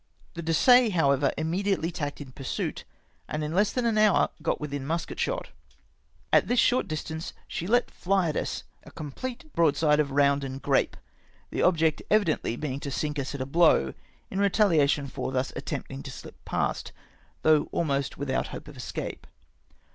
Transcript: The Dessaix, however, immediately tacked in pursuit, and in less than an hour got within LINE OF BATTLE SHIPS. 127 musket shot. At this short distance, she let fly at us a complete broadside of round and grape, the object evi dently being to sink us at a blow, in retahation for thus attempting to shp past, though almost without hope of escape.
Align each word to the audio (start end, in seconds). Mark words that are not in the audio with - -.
The 0.33 0.41
Dessaix, 0.41 0.93
however, 0.95 1.31
immediately 1.37 1.91
tacked 1.91 2.19
in 2.19 2.31
pursuit, 2.31 2.85
and 3.27 3.43
in 3.43 3.53
less 3.53 3.71
than 3.71 3.85
an 3.85 3.99
hour 3.99 4.29
got 4.41 4.59
within 4.59 4.87
LINE 4.87 4.95
OF 5.01 5.05
BATTLE 5.09 5.15
SHIPS. 5.19 5.27
127 6.33 6.33
musket 6.33 6.33
shot. 6.33 6.33
At 6.33 6.47
this 6.47 6.59
short 6.59 6.87
distance, 6.87 7.33
she 7.47 7.67
let 7.67 7.91
fly 7.91 8.29
at 8.29 8.35
us 8.35 8.63
a 8.83 8.89
complete 8.89 9.53
broadside 9.53 9.99
of 9.99 10.09
round 10.09 10.43
and 10.43 10.59
grape, 10.59 10.97
the 11.51 11.61
object 11.61 12.01
evi 12.09 12.25
dently 12.35 12.59
being 12.59 12.79
to 12.79 12.89
sink 12.89 13.19
us 13.19 13.35
at 13.35 13.41
a 13.41 13.45
blow, 13.45 13.93
in 14.31 14.39
retahation 14.39 15.05
for 15.07 15.31
thus 15.31 15.53
attempting 15.55 16.01
to 16.01 16.09
shp 16.09 16.31
past, 16.45 16.91
though 17.43 17.69
almost 17.71 18.17
without 18.17 18.47
hope 18.47 18.67
of 18.67 18.75
escape. 18.77 19.27